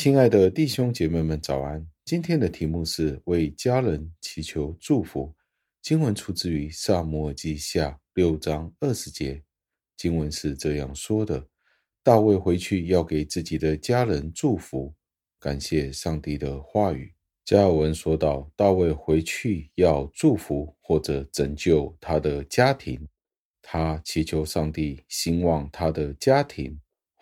[0.00, 1.84] 亲爱的弟兄姐妹们，早安！
[2.04, 5.34] 今天的题目是为家人祈求祝福。
[5.82, 9.42] 经文出自于撒母耳记下六章二十节，
[9.96, 11.48] 经文是这样说的：
[12.04, 14.94] 大卫回去要给自己的家人祝福，
[15.40, 17.12] 感谢上帝的话语。
[17.44, 23.04] 加尔文说道：大卫回去要祝福或者拯救他的家庭，
[23.60, 26.78] 他祈求上帝兴旺他的家庭。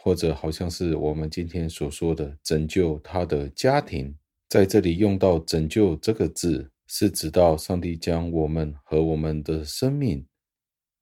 [0.06, 4.14] 或者好像是我们今天所说的拯救他的家庭，
[4.48, 10.24] 在这里用到“拯救”这个字，是指到上帝将我们和我们的生命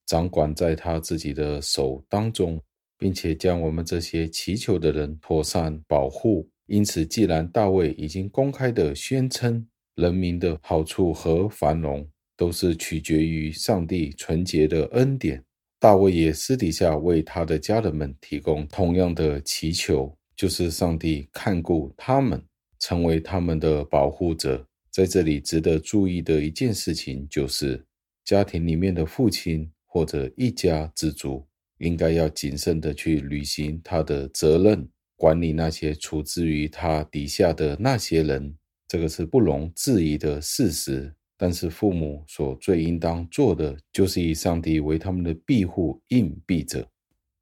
[0.06, 2.58] 掌管在他自己的手当中，
[2.96, 6.48] 并且将我们这些祈求的人妥善保护。
[6.64, 15.44] 因此，既然大卫已经公开的宣称，人民的好处和繁荣都是取决于上帝纯洁的恩典。
[15.84, 22.42] 大卫也私底下为他的家人们提供同样的祈求，就是上帝看顾他们，
[22.78, 24.66] 成为他们的保护者。
[24.90, 27.84] 在这里值得注意的一件事情，就是
[28.24, 38.56] 家庭里面的父亲或者一家之主，应该要谨慎的去履行他的责任，管理那些处置于他底下的那些人，
[38.88, 41.14] 这个是不容置疑的事实。
[41.36, 46.86] 但是父母所最应当做的，就是以上帝为他们的庇护荫庇者。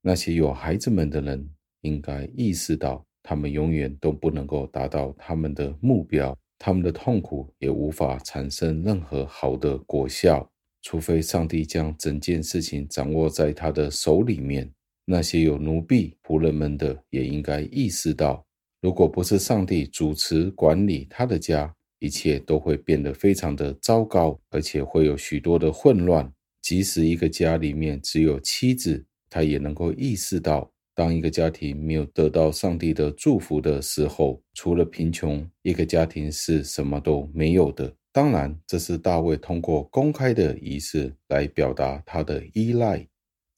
[0.00, 1.48] 那些有孩子们的人，
[1.82, 10.50] 应该意识到，他们永远都不能够达到他们的目标，他们的痛苦也无法产生任何好的果效，
[10.82, 14.68] 除非上帝将整件事情掌握在他的手里面。
[15.04, 18.44] 那些有奴婢仆人们的，也应该意识到，
[18.80, 26.32] 如果不是上帝主持管理他的家，一切都会变得非常的糟糕，而且会有许多的混乱。
[26.60, 37.94] 即使一个家里面只有妻子，他也能够意识到，当一个家庭没有得到上帝的祝福的时候，除了贫穷，一个家庭是什么都没有的。
[38.10, 43.06] 当然，这是大卫通过公开的仪式来表达他的依赖。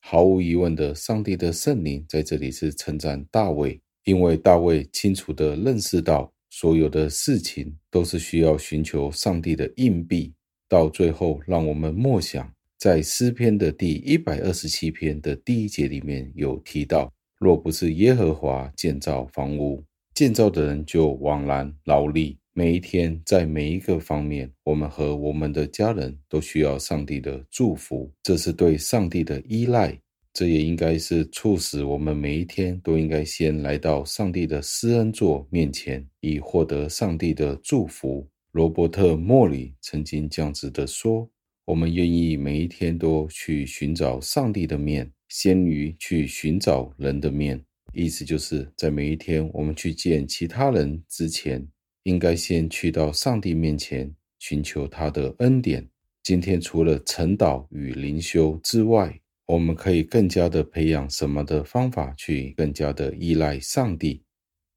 [0.00, 6.33] 毫无疑问的，上帝的圣灵在这里是称赞大卫，因为大卫清楚地认识到。
[6.56, 10.32] 所有的事情都是需要寻求上帝的硬币。
[10.69, 12.48] 到最后，让我们默想，
[12.78, 22.38] 在诗篇的第一百二十七篇的第一节里面有提到：若不是耶和华建造房屋，建造的人就枉然劳力。
[22.53, 29.98] 每一天，在每一个方面，我们和我们的家人都需要上帝的祝福，这是对上帝的依赖。
[30.34, 38.28] 这也应该是促使我们每一天都应该先来到上帝的施恩座面前，以获得上帝的祝福。
[38.50, 41.30] 罗伯特·莫里曾经这样子的说
[41.66, 47.64] ：“我们愿意每一天都去寻找上帝的面，先于去寻找人的面。”
[47.94, 51.64] 意思就是在每一天我们去见其他人之前，
[52.02, 55.88] 应该先去到上帝面前寻求他的恩典。
[56.24, 64.22] 今天除了晨祷与灵修之外，我们可以更加的培养什么的方法去更加的依赖上帝，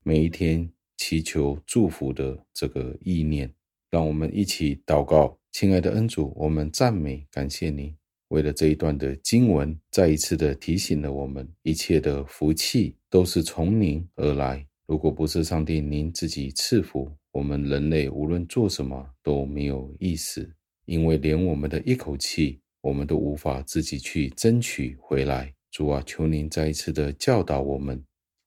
[0.03, 3.53] 每一天祈求祝福的这个意念，
[3.89, 5.39] 让我们一起祷告。
[5.53, 7.95] 亲爱的恩主，我们赞美感谢你，
[8.27, 14.67] 为了这一段的经文，再一次的提醒了我们，一切的福气都是从您而来。
[14.85, 20.53] 如果不是上帝您自己赐福，我们人类无论做什么都没有意思，
[20.85, 22.59] 因为连我们的一口气。
[22.87, 25.53] 我们都无法自己去争取回来。
[25.71, 28.01] 主啊，求您再一次的教导我们，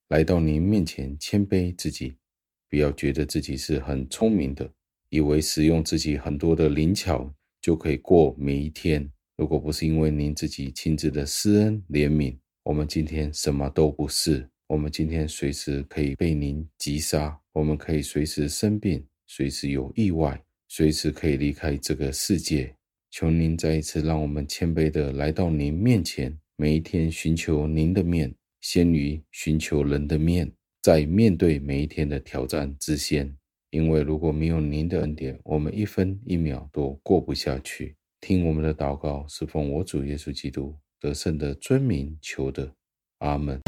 [0.08, 2.14] 来到您面前谦卑自己，
[2.70, 4.72] 不要觉得自己是很聪明的，
[5.10, 7.30] 以为使用自己很多的灵巧
[7.60, 9.06] 就可以过每一天。
[9.36, 14.48] 如果不是因为您自己亲自的施恩怜悯，我们今天什么都不是。
[14.68, 22.74] 我们今天随时可以被您击杀，我们可以随时生病，随时有意外，随时可以离开这个世界。
[23.10, 33.36] 求您再一次让我们谦卑的来到您面前，每一天寻求您的面，先于寻求人的面，在面对每一天的挑战之先。
[33.70, 37.96] 因为如果没有您的恩典，我们一分一秒都过不下去。
[38.20, 42.74] 听我们的祷告，是奉我主耶稣基督得胜的尊名求的，
[43.18, 43.60] 阿门。